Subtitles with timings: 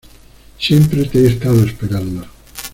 [0.57, 2.25] Siempre te he estado esperando.